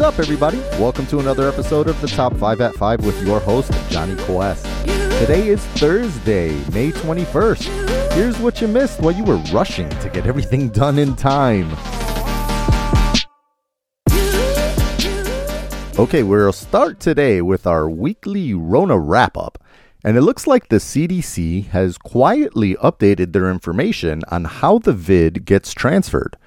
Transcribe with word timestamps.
What's 0.00 0.14
up, 0.14 0.24
everybody? 0.24 0.56
Welcome 0.80 1.06
to 1.08 1.18
another 1.18 1.46
episode 1.46 1.86
of 1.86 2.00
the 2.00 2.08
Top 2.08 2.34
5 2.34 2.62
at 2.62 2.74
5 2.74 3.04
with 3.04 3.22
your 3.22 3.38
host, 3.38 3.70
Johnny 3.90 4.16
Quest. 4.24 4.64
Today 5.20 5.48
is 5.48 5.62
Thursday, 5.76 6.52
May 6.72 6.90
21st. 6.90 8.12
Here's 8.14 8.38
what 8.38 8.62
you 8.62 8.68
missed 8.68 9.00
while 9.00 9.12
you 9.12 9.24
were 9.24 9.36
rushing 9.52 9.90
to 9.90 10.08
get 10.08 10.26
everything 10.26 10.70
done 10.70 10.98
in 10.98 11.16
time. 11.16 11.70
Okay, 15.98 16.22
we'll 16.22 16.54
start 16.54 16.98
today 16.98 17.42
with 17.42 17.66
our 17.66 17.90
weekly 17.90 18.54
Rona 18.54 18.98
wrap 18.98 19.36
up. 19.36 19.62
And 20.02 20.16
it 20.16 20.22
looks 20.22 20.46
like 20.46 20.68
the 20.68 20.76
CDC 20.76 21.66
has 21.68 21.98
quietly 21.98 22.74
updated 22.76 23.34
their 23.34 23.50
information 23.50 24.22
on 24.28 24.46
how 24.46 24.78
the 24.78 24.94
vid 24.94 25.44
gets 25.44 25.74
transferred. 25.74 26.38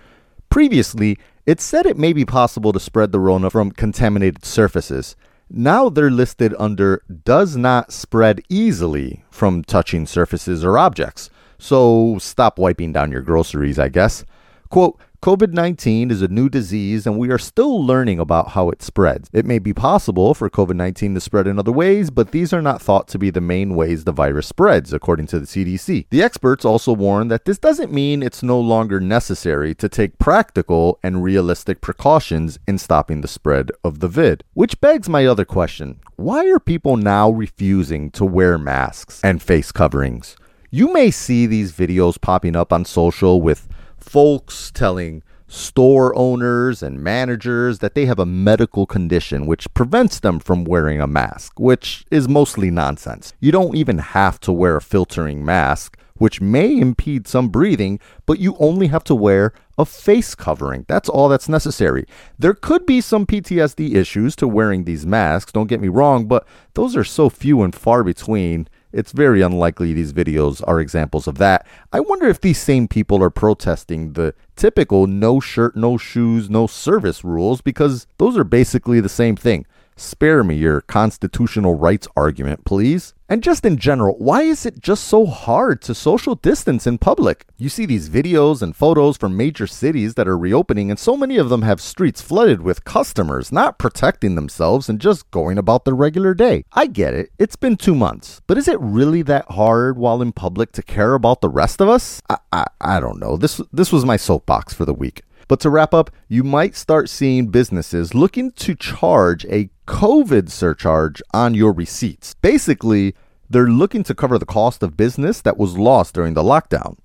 Previously, 0.49 1.19
it 1.45 1.59
said 1.59 1.85
it 1.85 1.97
may 1.97 2.13
be 2.13 2.25
possible 2.25 2.71
to 2.73 2.79
spread 2.79 3.11
the 3.11 3.19
Rona 3.19 3.49
from 3.49 3.71
contaminated 3.71 4.45
surfaces. 4.45 5.15
Now 5.49 5.89
they're 5.89 6.09
listed 6.09 6.55
under 6.57 7.03
does 7.25 7.55
not 7.55 7.91
spread 7.91 8.41
easily 8.49 9.23
from 9.29 9.63
touching 9.63 10.05
surfaces 10.05 10.63
or 10.63 10.77
objects. 10.77 11.29
So 11.57 12.17
stop 12.19 12.57
wiping 12.57 12.93
down 12.93 13.11
your 13.11 13.21
groceries, 13.21 13.77
I 13.77 13.89
guess. 13.89 14.25
Quote, 14.69 14.99
COVID 15.23 15.53
19 15.53 16.11
is 16.11 16.21
a 16.21 16.27
new 16.27 16.49
disease 16.49 17.07
and 17.07 17.17
we 17.17 17.29
are 17.31 17.37
still 17.37 17.81
learning 17.81 18.19
about 18.19 18.49
how 18.49 18.69
it 18.69 18.81
spreads. 18.81 19.29
It 19.31 19.45
may 19.45 19.57
be 19.57 19.73
possible 19.73 20.33
for 20.33 20.49
COVID 20.49 20.75
19 20.75 21.13
to 21.13 21.21
spread 21.21 21.47
in 21.47 21.57
other 21.57 21.71
ways, 21.71 22.09
but 22.09 22.31
these 22.31 22.51
are 22.51 22.61
not 22.61 22.81
thought 22.81 23.07
to 23.07 23.17
be 23.17 23.29
the 23.29 23.39
main 23.39 23.73
ways 23.73 24.03
the 24.03 24.11
virus 24.11 24.47
spreads, 24.47 24.91
according 24.91 25.27
to 25.27 25.39
the 25.39 25.45
CDC. 25.45 26.07
The 26.09 26.21
experts 26.21 26.65
also 26.65 26.91
warn 26.91 27.29
that 27.29 27.45
this 27.45 27.57
doesn't 27.57 27.93
mean 27.93 28.21
it's 28.21 28.43
no 28.43 28.59
longer 28.59 28.99
necessary 28.99 29.73
to 29.75 29.87
take 29.87 30.19
practical 30.19 30.99
and 31.01 31.23
realistic 31.23 31.79
precautions 31.79 32.59
in 32.67 32.77
stopping 32.77 33.21
the 33.21 33.29
spread 33.29 33.71
of 33.81 33.99
the 33.99 34.09
vid. 34.09 34.43
Which 34.55 34.81
begs 34.81 35.07
my 35.07 35.25
other 35.25 35.45
question 35.45 36.01
why 36.17 36.51
are 36.51 36.59
people 36.59 36.97
now 36.97 37.29
refusing 37.29 38.11
to 38.11 38.25
wear 38.25 38.57
masks 38.57 39.21
and 39.23 39.41
face 39.41 39.71
coverings? 39.71 40.35
You 40.69 40.91
may 40.91 41.11
see 41.11 41.45
these 41.45 41.71
videos 41.71 42.19
popping 42.19 42.57
up 42.57 42.73
on 42.73 42.83
social 42.83 43.41
with 43.41 43.69
folks 44.03 44.69
telling 44.71 45.23
store 45.47 46.15
owners 46.15 46.81
and 46.81 47.03
managers 47.03 47.79
that 47.79 47.93
they 47.95 48.05
have 48.05 48.19
a 48.19 48.25
medical 48.25 48.85
condition 48.85 49.45
which 49.45 49.71
prevents 49.73 50.19
them 50.19 50.39
from 50.39 50.63
wearing 50.63 50.99
a 50.99 51.07
mask, 51.07 51.59
which 51.59 52.05
is 52.11 52.27
mostly 52.27 52.71
nonsense. 52.71 53.33
You 53.39 53.51
don't 53.51 53.75
even 53.75 53.99
have 53.99 54.39
to 54.41 54.51
wear 54.51 54.75
a 54.77 54.81
filtering 54.81 55.45
mask, 55.45 55.97
which 56.15 56.41
may 56.41 56.77
impede 56.77 57.27
some 57.27 57.49
breathing, 57.49 57.99
but 58.25 58.39
you 58.39 58.55
only 58.59 58.87
have 58.87 59.03
to 59.05 59.15
wear 59.15 59.53
a 59.77 59.85
face 59.85 60.35
covering. 60.35 60.85
That's 60.87 61.09
all 61.09 61.29
that's 61.29 61.49
necessary. 61.49 62.05
There 62.37 62.53
could 62.53 62.85
be 62.85 63.01
some 63.01 63.25
PTSD 63.25 63.95
issues 63.95 64.35
to 64.37 64.47
wearing 64.47 64.83
these 64.83 65.05
masks, 65.05 65.51
don't 65.51 65.67
get 65.67 65.81
me 65.81 65.87
wrong, 65.87 66.25
but 66.25 66.47
those 66.73 66.95
are 66.95 67.03
so 67.03 67.29
few 67.29 67.61
and 67.61 67.73
far 67.73 68.03
between 68.03 68.67
it's 68.93 69.11
very 69.11 69.41
unlikely 69.41 69.91
these 69.91 70.13
videos 70.13 70.63
are 70.67 70.79
examples 70.79 71.27
of 71.27 71.37
that. 71.39 71.65
I 71.91 71.99
wonder 71.99 72.27
if 72.27 72.39
these 72.39 72.59
same 72.59 72.87
people 72.87 73.21
are 73.23 73.29
protesting 73.29 74.13
the 74.13 74.35
typical 74.55 75.07
no 75.07 75.39
shirt, 75.39 75.75
no 75.75 75.97
shoes, 75.97 76.49
no 76.49 76.67
service 76.67 77.23
rules 77.23 77.61
because 77.61 78.07
those 78.19 78.37
are 78.37 78.43
basically 78.43 78.99
the 78.99 79.09
same 79.09 79.35
thing. 79.35 79.65
Spare 79.95 80.43
me 80.43 80.55
your 80.55 80.81
constitutional 80.81 81.75
rights 81.75 82.07
argument, 82.15 82.65
please. 82.65 83.13
And 83.29 83.41
just 83.41 83.65
in 83.65 83.77
general, 83.77 84.15
why 84.17 84.41
is 84.41 84.65
it 84.65 84.79
just 84.79 85.05
so 85.05 85.25
hard 85.25 85.81
to 85.83 85.95
social 85.95 86.35
distance 86.35 86.85
in 86.85 86.97
public? 86.97 87.45
You 87.57 87.69
see 87.69 87.85
these 87.85 88.09
videos 88.09 88.61
and 88.61 88.75
photos 88.75 89.17
from 89.17 89.37
major 89.37 89.65
cities 89.65 90.15
that 90.15 90.27
are 90.27 90.37
reopening, 90.37 90.89
and 90.89 90.99
so 90.99 91.17
many 91.17 91.37
of 91.37 91.49
them 91.49 91.61
have 91.63 91.81
streets 91.81 92.21
flooded 92.21 92.61
with 92.61 92.85
customers 92.85 93.51
not 93.51 93.79
protecting 93.79 94.35
themselves 94.35 94.89
and 94.89 94.99
just 94.99 95.29
going 95.31 95.57
about 95.57 95.85
their 95.85 95.95
regular 95.95 96.33
day. 96.33 96.65
I 96.73 96.87
get 96.87 97.13
it, 97.13 97.31
it's 97.39 97.55
been 97.55 97.77
two 97.77 97.95
months, 97.95 98.41
but 98.45 98.57
is 98.57 98.67
it 98.67 98.79
really 98.79 99.21
that 99.23 99.49
hard 99.51 99.97
while 99.97 100.21
in 100.21 100.31
public 100.31 100.71
to 100.73 100.83
care 100.83 101.13
about 101.13 101.41
the 101.41 101.49
rest 101.49 101.81
of 101.81 101.89
us? 101.89 102.21
I, 102.29 102.37
I, 102.51 102.65
I 102.81 102.99
don't 102.99 103.19
know. 103.19 103.37
This, 103.37 103.61
this 103.71 103.91
was 103.91 104.05
my 104.05 104.17
soapbox 104.17 104.73
for 104.73 104.85
the 104.85 104.93
week. 104.93 105.23
But 105.47 105.59
to 105.61 105.69
wrap 105.69 105.93
up, 105.93 106.11
you 106.27 106.43
might 106.43 106.75
start 106.75 107.09
seeing 107.09 107.47
businesses 107.47 108.15
looking 108.15 108.51
to 108.53 108.75
charge 108.75 109.45
a 109.45 109.69
COVID 109.87 110.49
surcharge 110.49 111.21
on 111.33 111.53
your 111.53 111.73
receipts. 111.73 112.33
Basically, 112.35 113.15
they're 113.49 113.67
looking 113.67 114.03
to 114.03 114.15
cover 114.15 114.39
the 114.39 114.45
cost 114.45 114.81
of 114.81 114.97
business 114.97 115.41
that 115.41 115.57
was 115.57 115.77
lost 115.77 116.13
during 116.13 116.33
the 116.33 116.43
lockdown. 116.43 116.97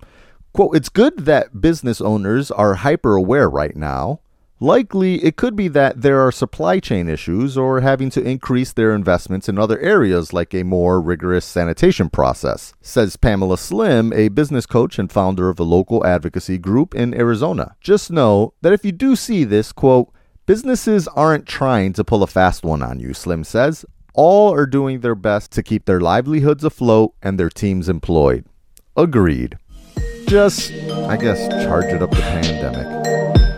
Quote, 0.53 0.75
it's 0.75 0.89
good 0.89 1.25
that 1.25 1.61
business 1.61 2.01
owners 2.01 2.49
are 2.49 2.75
hyper 2.75 3.15
aware 3.15 3.49
right 3.49 3.75
now 3.75 4.19
Likely, 4.61 5.23
it 5.23 5.37
could 5.37 5.55
be 5.55 5.69
that 5.69 6.01
there 6.01 6.19
are 6.19 6.33
supply 6.33 6.81
chain 6.81 7.07
issues 7.07 7.57
or 7.57 7.79
having 7.79 8.09
to 8.09 8.21
increase 8.21 8.73
their 8.73 8.93
investments 8.93 9.47
in 9.47 9.57
other 9.57 9.79
areas 9.79 10.33
like 10.33 10.53
a 10.53 10.63
more 10.63 10.99
rigorous 10.99 11.45
sanitation 11.45 12.09
process, 12.09 12.73
says 12.81 13.15
Pamela 13.15 13.57
Slim, 13.57 14.11
a 14.11 14.27
business 14.27 14.65
coach 14.65 14.99
and 14.99 15.09
founder 15.09 15.47
of 15.47 15.61
a 15.61 15.63
local 15.63 16.05
advocacy 16.05 16.57
group 16.57 16.93
in 16.93 17.13
Arizona. 17.13 17.77
Just 17.79 18.11
know 18.11 18.53
that 18.61 18.73
if 18.73 18.83
you 18.83 18.91
do 18.91 19.15
see 19.15 19.45
this, 19.45 19.71
quote, 19.71 20.11
businesses 20.45 21.07
aren't 21.07 21.45
trying 21.45 21.93
to 21.93 22.03
pull 22.03 22.21
a 22.21 22.27
fast 22.27 22.65
one 22.65 22.83
on 22.83 22.99
you, 22.99 23.13
Slim 23.13 23.45
says. 23.45 23.85
All 24.13 24.53
are 24.53 24.65
doing 24.65 24.99
their 24.99 25.15
best 25.15 25.51
to 25.53 25.63
keep 25.63 25.85
their 25.85 26.01
livelihoods 26.01 26.65
afloat 26.65 27.13
and 27.21 27.39
their 27.39 27.49
teams 27.49 27.87
employed. 27.87 28.43
Agreed. 28.97 29.57
Just, 30.27 30.73
I 30.73 31.15
guess, 31.15 31.47
charge 31.63 31.85
it 31.85 32.01
up 32.01 32.11
the 32.11 32.17
pandemic. 32.17 33.48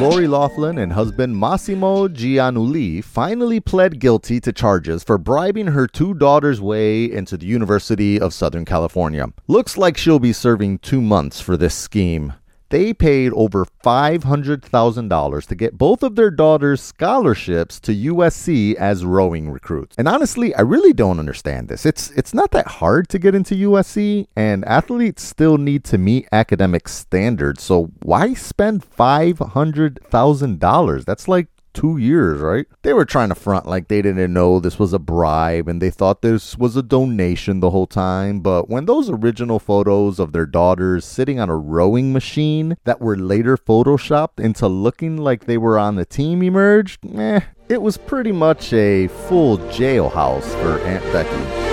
Lori 0.00 0.28
Loughlin 0.28 0.78
and 0.78 0.92
husband 0.92 1.34
Mossimo 1.34 2.06
Giannulli 2.06 3.02
finally 3.02 3.58
pled 3.58 3.98
guilty 3.98 4.38
to 4.38 4.52
charges 4.52 5.02
for 5.02 5.18
bribing 5.18 5.66
her 5.66 5.88
two 5.88 6.14
daughters' 6.14 6.60
way 6.60 7.10
into 7.10 7.36
the 7.36 7.46
University 7.46 8.20
of 8.20 8.32
Southern 8.32 8.64
California. 8.64 9.26
Looks 9.48 9.76
like 9.76 9.96
she'll 9.96 10.20
be 10.20 10.32
serving 10.32 10.78
two 10.78 11.00
months 11.00 11.40
for 11.40 11.56
this 11.56 11.74
scheme. 11.74 12.34
They 12.70 12.92
paid 12.92 13.32
over 13.32 13.64
$500,000 13.64 15.46
to 15.46 15.54
get 15.54 15.78
both 15.78 16.02
of 16.02 16.16
their 16.16 16.30
daughters 16.30 16.82
scholarships 16.82 17.80
to 17.80 17.94
USC 17.94 18.74
as 18.74 19.06
rowing 19.06 19.50
recruits. 19.50 19.96
And 19.96 20.06
honestly, 20.06 20.54
I 20.54 20.60
really 20.60 20.92
don't 20.92 21.18
understand 21.18 21.68
this. 21.68 21.86
It's 21.86 22.10
it's 22.10 22.34
not 22.34 22.50
that 22.50 22.66
hard 22.66 23.08
to 23.08 23.18
get 23.18 23.34
into 23.34 23.54
USC 23.54 24.26
and 24.36 24.66
athletes 24.66 25.22
still 25.22 25.56
need 25.56 25.82
to 25.84 25.96
meet 25.96 26.28
academic 26.30 26.88
standards. 26.88 27.62
So 27.62 27.90
why 28.02 28.34
spend 28.34 28.84
$500,000? 28.84 31.04
That's 31.04 31.28
like 31.28 31.46
two 31.78 31.96
years, 31.96 32.40
right? 32.40 32.66
They 32.82 32.92
were 32.92 33.04
trying 33.04 33.28
to 33.28 33.36
front 33.36 33.66
like 33.66 33.86
they 33.86 34.02
didn't 34.02 34.32
know 34.32 34.58
this 34.58 34.80
was 34.80 34.92
a 34.92 34.98
bribe 34.98 35.68
and 35.68 35.80
they 35.80 35.90
thought 35.90 36.22
this 36.22 36.58
was 36.58 36.76
a 36.76 36.82
donation 36.82 37.60
the 37.60 37.70
whole 37.70 37.86
time. 37.86 38.40
But 38.40 38.68
when 38.68 38.86
those 38.86 39.08
original 39.08 39.60
photos 39.60 40.18
of 40.18 40.32
their 40.32 40.44
daughters 40.44 41.04
sitting 41.04 41.38
on 41.38 41.48
a 41.48 41.56
rowing 41.56 42.12
machine 42.12 42.76
that 42.82 43.00
were 43.00 43.16
later 43.16 43.56
photoshopped 43.56 44.40
into 44.40 44.66
looking 44.66 45.18
like 45.18 45.44
they 45.44 45.56
were 45.56 45.78
on 45.78 45.94
the 45.94 46.04
team 46.04 46.42
emerged, 46.42 46.98
eh, 47.14 47.40
it 47.68 47.80
was 47.80 47.96
pretty 47.96 48.32
much 48.32 48.72
a 48.72 49.06
full 49.06 49.58
jailhouse 49.58 50.50
for 50.60 50.80
Aunt 50.80 51.04
Becky. 51.12 51.68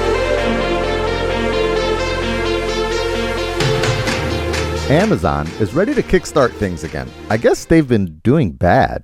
Amazon 4.93 5.47
is 5.59 5.73
ready 5.73 5.95
to 5.95 6.03
kickstart 6.03 6.51
things 6.51 6.83
again. 6.83 7.09
I 7.31 7.37
guess 7.37 7.65
they've 7.65 7.87
been 7.87 8.19
doing 8.23 8.51
bad. 8.51 9.03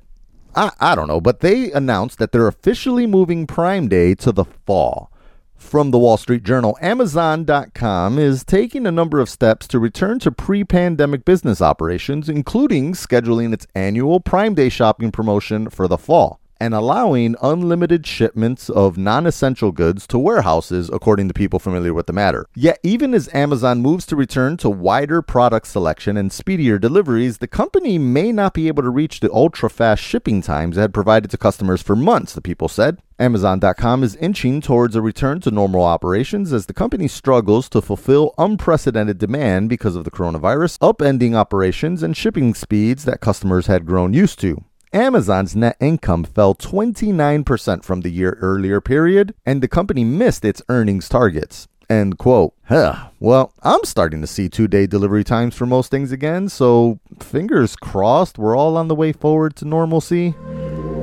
I, 0.55 0.71
I 0.79 0.95
don't 0.95 1.07
know, 1.07 1.21
but 1.21 1.39
they 1.39 1.71
announced 1.71 2.17
that 2.19 2.31
they're 2.31 2.47
officially 2.47 3.07
moving 3.07 3.47
Prime 3.47 3.87
Day 3.87 4.15
to 4.15 4.31
the 4.31 4.45
fall. 4.45 5.11
From 5.55 5.91
the 5.91 5.99
Wall 5.99 6.17
Street 6.17 6.43
Journal, 6.43 6.77
Amazon.com 6.81 8.17
is 8.17 8.43
taking 8.43 8.87
a 8.87 8.91
number 8.91 9.19
of 9.19 9.29
steps 9.29 9.67
to 9.67 9.79
return 9.79 10.19
to 10.19 10.31
pre 10.31 10.63
pandemic 10.63 11.23
business 11.23 11.61
operations, 11.61 12.27
including 12.27 12.93
scheduling 12.93 13.53
its 13.53 13.67
annual 13.75 14.19
Prime 14.19 14.55
Day 14.55 14.69
shopping 14.69 15.11
promotion 15.11 15.69
for 15.69 15.87
the 15.87 15.99
fall 15.99 16.40
and 16.61 16.75
allowing 16.75 17.35
unlimited 17.41 18.05
shipments 18.05 18.69
of 18.69 18.95
non 18.95 19.25
essential 19.25 19.71
goods 19.71 20.05
to 20.05 20.19
warehouses, 20.19 20.91
according 20.93 21.27
to 21.27 21.33
people 21.33 21.57
familiar 21.57 21.91
with 21.91 22.05
the 22.05 22.13
matter. 22.13 22.45
Yet, 22.53 22.77
even 22.83 23.15
as 23.15 23.33
Amazon 23.33 23.81
moves 23.81 24.05
to 24.05 24.15
return 24.15 24.57
to 24.57 24.69
wider 24.69 25.23
product 25.23 25.65
selection 25.65 26.17
and 26.17 26.31
speedier 26.31 26.77
deliveries, 26.77 27.39
the 27.39 27.47
company 27.47 27.97
may 27.97 28.31
not 28.31 28.53
be 28.53 28.67
able 28.67 28.83
to 28.83 28.91
reach 28.91 29.21
the 29.21 29.33
ultra 29.33 29.71
fast 29.71 30.03
shipping 30.03 30.43
times 30.43 30.77
it 30.77 30.81
had 30.81 30.93
provided 30.93 31.31
to 31.31 31.37
customers 31.37 31.81
for 31.81 31.95
months, 31.95 32.33
the 32.33 32.41
people 32.41 32.67
said. 32.67 32.99
Amazon.com 33.17 34.03
is 34.03 34.15
inching 34.17 34.61
towards 34.61 34.95
a 34.95 35.01
return 35.01 35.41
to 35.41 35.49
normal 35.49 35.83
operations 35.83 36.53
as 36.53 36.67
the 36.67 36.73
company 36.73 37.07
struggles 37.07 37.69
to 37.69 37.81
fulfill 37.81 38.35
unprecedented 38.37 39.17
demand 39.17 39.67
because 39.67 39.95
of 39.95 40.03
the 40.03 40.11
coronavirus, 40.11 40.77
upending 40.77 41.33
operations 41.33 42.03
and 42.03 42.15
shipping 42.15 42.53
speeds 42.53 43.03
that 43.05 43.19
customers 43.19 43.65
had 43.65 43.87
grown 43.87 44.13
used 44.13 44.39
to. 44.39 44.63
Amazon's 44.93 45.55
net 45.55 45.77
income 45.79 46.25
fell 46.25 46.53
29% 46.53 47.81
from 47.83 48.01
the 48.01 48.09
year 48.09 48.37
earlier 48.41 48.81
period, 48.81 49.33
and 49.45 49.61
the 49.61 49.69
company 49.69 50.03
missed 50.03 50.43
its 50.43 50.61
earnings 50.67 51.07
targets. 51.07 51.69
End 51.89 52.17
quote. 52.17 52.53
Huh. 52.65 53.07
Well, 53.21 53.53
I'm 53.61 53.83
starting 53.83 54.21
to 54.21 54.27
see 54.27 54.49
two 54.49 54.67
day 54.67 54.87
delivery 54.87 55.23
times 55.23 55.55
for 55.55 55.67
most 55.67 55.91
things 55.91 56.11
again, 56.11 56.49
so 56.49 56.99
fingers 57.19 57.75
crossed 57.75 58.39
we're 58.39 58.57
all 58.57 58.75
on 58.75 58.87
the 58.87 58.95
way 58.95 59.11
forward 59.13 59.55
to 59.57 59.65
normalcy. 59.65 60.33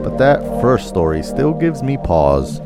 But 0.03 0.19
that 0.19 0.41
first 0.61 0.89
story 0.89 1.23
still 1.23 1.55
gives 1.55 1.81
me 1.81 1.97
pause. 1.97 2.59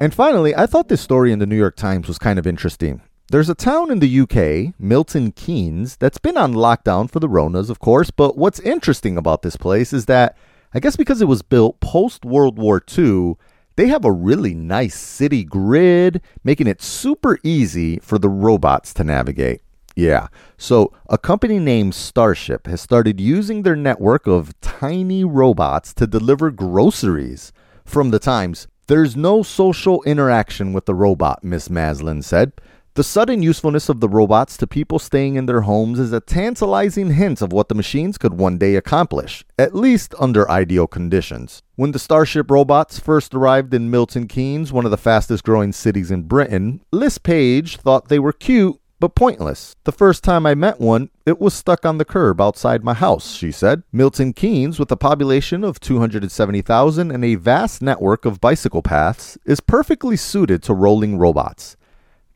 And 0.00 0.14
finally, 0.14 0.56
I 0.56 0.64
thought 0.64 0.88
this 0.88 1.02
story 1.02 1.32
in 1.32 1.38
the 1.38 1.46
New 1.46 1.56
York 1.58 1.76
Times 1.76 2.08
was 2.08 2.18
kind 2.18 2.38
of 2.38 2.46
interesting. 2.46 3.02
There's 3.34 3.50
a 3.50 3.54
town 3.56 3.90
in 3.90 3.98
the 3.98 4.20
UK, 4.20 4.78
Milton 4.78 5.32
Keynes, 5.32 5.96
that's 5.96 6.18
been 6.18 6.36
on 6.36 6.54
lockdown 6.54 7.10
for 7.10 7.18
the 7.18 7.28
Ronas, 7.28 7.68
of 7.68 7.80
course, 7.80 8.12
but 8.12 8.38
what's 8.38 8.60
interesting 8.60 9.18
about 9.18 9.42
this 9.42 9.56
place 9.56 9.92
is 9.92 10.06
that 10.06 10.36
I 10.72 10.78
guess 10.78 10.94
because 10.94 11.20
it 11.20 11.26
was 11.26 11.42
built 11.42 11.80
post 11.80 12.24
World 12.24 12.60
War 12.60 12.80
II, 12.96 13.34
they 13.74 13.88
have 13.88 14.04
a 14.04 14.12
really 14.12 14.54
nice 14.54 14.94
city 14.94 15.42
grid, 15.42 16.22
making 16.44 16.68
it 16.68 16.80
super 16.80 17.40
easy 17.42 17.98
for 17.98 18.20
the 18.20 18.28
robots 18.28 18.94
to 18.94 19.02
navigate. 19.02 19.62
Yeah, 19.96 20.28
so 20.56 20.92
a 21.08 21.18
company 21.18 21.58
named 21.58 21.96
Starship 21.96 22.68
has 22.68 22.80
started 22.80 23.20
using 23.20 23.64
their 23.64 23.74
network 23.74 24.28
of 24.28 24.60
tiny 24.60 25.24
robots 25.24 25.92
to 25.94 26.06
deliver 26.06 26.52
groceries. 26.52 27.52
From 27.84 28.12
the 28.12 28.20
Times, 28.20 28.68
there's 28.86 29.16
no 29.16 29.42
social 29.42 30.04
interaction 30.04 30.72
with 30.72 30.86
the 30.86 30.94
robot, 30.94 31.42
Miss 31.42 31.68
Maslin 31.68 32.22
said. 32.22 32.52
The 32.96 33.02
sudden 33.02 33.42
usefulness 33.42 33.88
of 33.88 33.98
the 33.98 34.08
robots 34.08 34.56
to 34.56 34.68
people 34.68 35.00
staying 35.00 35.34
in 35.34 35.46
their 35.46 35.62
homes 35.62 35.98
is 35.98 36.12
a 36.12 36.20
tantalizing 36.20 37.14
hint 37.14 37.42
of 37.42 37.52
what 37.52 37.68
the 37.68 37.74
machines 37.74 38.16
could 38.18 38.34
one 38.34 38.56
day 38.56 38.76
accomplish, 38.76 39.44
at 39.58 39.74
least 39.74 40.14
under 40.20 40.48
ideal 40.48 40.86
conditions. 40.86 41.60
When 41.74 41.90
the 41.90 41.98
Starship 41.98 42.48
robots 42.48 43.00
first 43.00 43.34
arrived 43.34 43.74
in 43.74 43.90
Milton 43.90 44.28
Keynes, 44.28 44.72
one 44.72 44.84
of 44.84 44.92
the 44.92 44.96
fastest 44.96 45.42
growing 45.42 45.72
cities 45.72 46.12
in 46.12 46.28
Britain, 46.28 46.82
Liz 46.92 47.18
Page 47.18 47.78
thought 47.78 48.10
they 48.10 48.20
were 48.20 48.32
cute 48.32 48.78
but 49.00 49.16
pointless. 49.16 49.74
The 49.82 49.90
first 49.90 50.22
time 50.22 50.46
I 50.46 50.54
met 50.54 50.78
one, 50.78 51.10
it 51.26 51.40
was 51.40 51.52
stuck 51.52 51.84
on 51.84 51.98
the 51.98 52.04
curb 52.04 52.40
outside 52.40 52.84
my 52.84 52.94
house, 52.94 53.34
she 53.34 53.50
said. 53.50 53.82
Milton 53.90 54.32
Keynes, 54.32 54.78
with 54.78 54.92
a 54.92 54.96
population 54.96 55.64
of 55.64 55.80
270,000 55.80 57.10
and 57.10 57.24
a 57.24 57.34
vast 57.34 57.82
network 57.82 58.24
of 58.24 58.40
bicycle 58.40 58.82
paths, 58.82 59.36
is 59.44 59.58
perfectly 59.58 60.16
suited 60.16 60.62
to 60.62 60.72
rolling 60.72 61.18
robots. 61.18 61.76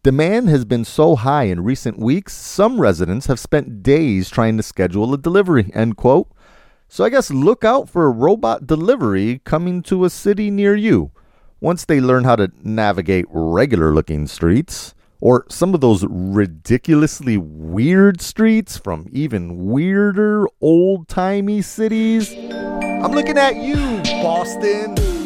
Demand 0.08 0.48
has 0.48 0.64
been 0.64 0.86
so 0.86 1.16
high 1.16 1.42
in 1.42 1.62
recent 1.62 1.98
weeks, 1.98 2.32
some 2.32 2.80
residents 2.80 3.26
have 3.26 3.38
spent 3.38 3.82
days 3.82 4.30
trying 4.30 4.56
to 4.56 4.62
schedule 4.62 5.12
a 5.12 5.18
delivery, 5.18 5.70
end 5.74 5.98
quote. 5.98 6.30
So 6.88 7.04
I 7.04 7.10
guess 7.10 7.30
look 7.30 7.62
out 7.62 7.90
for 7.90 8.06
a 8.06 8.10
robot 8.10 8.66
delivery 8.66 9.42
coming 9.44 9.82
to 9.82 10.06
a 10.06 10.08
city 10.08 10.50
near 10.50 10.74
you. 10.74 11.10
Once 11.60 11.84
they 11.84 12.00
learn 12.00 12.24
how 12.24 12.36
to 12.36 12.50
navigate 12.62 13.26
regular 13.28 13.92
looking 13.92 14.26
streets, 14.26 14.94
or 15.20 15.44
some 15.50 15.74
of 15.74 15.82
those 15.82 16.06
ridiculously 16.08 17.36
weird 17.36 18.22
streets 18.22 18.78
from 18.78 19.10
even 19.12 19.66
weirder 19.66 20.48
old 20.62 21.06
timey 21.08 21.60
cities. 21.60 22.32
I'm 22.32 23.12
looking 23.12 23.36
at 23.36 23.56
you, 23.56 24.00
Boston. 24.22 25.17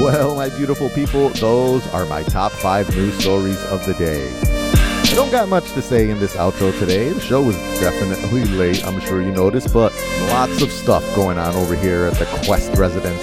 Well, 0.10 0.34
my 0.34 0.48
beautiful 0.48 0.88
people, 0.88 1.28
those 1.28 1.86
are 1.88 2.06
my 2.06 2.22
top 2.22 2.52
five 2.52 2.88
news 2.96 3.18
stories 3.18 3.62
of 3.64 3.84
the 3.84 3.92
day. 3.92 4.32
I 4.40 5.14
don't 5.14 5.30
got 5.30 5.50
much 5.50 5.72
to 5.72 5.82
say 5.82 6.08
in 6.08 6.18
this 6.18 6.34
outro 6.36 6.76
today. 6.78 7.10
The 7.10 7.20
show 7.20 7.42
was 7.42 7.56
definitely 7.80 8.44
late, 8.44 8.82
I'm 8.86 8.98
sure 9.00 9.20
you 9.20 9.30
noticed, 9.30 9.74
but 9.74 9.92
lots 10.30 10.62
of 10.62 10.72
stuff 10.72 11.04
going 11.14 11.36
on 11.36 11.54
over 11.54 11.76
here 11.76 12.06
at 12.06 12.14
the 12.14 12.24
Quest 12.46 12.78
residence. 12.78 13.22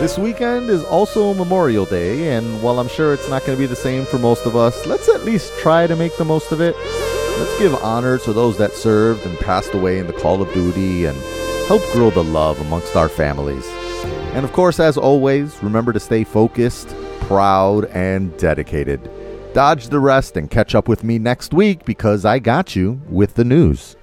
This 0.00 0.16
weekend 0.16 0.70
is 0.70 0.82
also 0.82 1.34
Memorial 1.34 1.84
Day, 1.84 2.34
and 2.34 2.62
while 2.62 2.80
I'm 2.80 2.88
sure 2.88 3.12
it's 3.12 3.28
not 3.28 3.44
going 3.44 3.58
to 3.58 3.62
be 3.62 3.66
the 3.66 3.76
same 3.76 4.06
for 4.06 4.18
most 4.18 4.46
of 4.46 4.56
us, 4.56 4.86
let's 4.86 5.10
at 5.10 5.24
least 5.26 5.52
try 5.58 5.86
to 5.86 5.94
make 5.94 6.16
the 6.16 6.24
most 6.24 6.52
of 6.52 6.62
it. 6.62 6.74
Let's 7.38 7.58
give 7.58 7.74
honor 7.74 8.16
to 8.20 8.32
those 8.32 8.56
that 8.56 8.72
served 8.72 9.26
and 9.26 9.38
passed 9.40 9.74
away 9.74 9.98
in 9.98 10.06
the 10.06 10.14
call 10.14 10.40
of 10.40 10.54
duty 10.54 11.04
and 11.04 11.18
help 11.66 11.82
grow 11.92 12.08
the 12.08 12.24
love 12.24 12.62
amongst 12.62 12.96
our 12.96 13.10
families. 13.10 13.70
And 14.32 14.44
of 14.44 14.52
course, 14.52 14.80
as 14.80 14.96
always, 14.96 15.62
remember 15.62 15.92
to 15.92 16.00
stay 16.00 16.24
focused, 16.24 16.88
proud, 17.20 17.84
and 17.86 18.36
dedicated. 18.38 19.10
Dodge 19.52 19.88
the 19.88 20.00
rest 20.00 20.38
and 20.38 20.50
catch 20.50 20.74
up 20.74 20.88
with 20.88 21.04
me 21.04 21.18
next 21.18 21.52
week 21.52 21.84
because 21.84 22.24
I 22.24 22.38
got 22.38 22.74
you 22.74 23.00
with 23.08 23.34
the 23.34 23.44
news. 23.44 23.96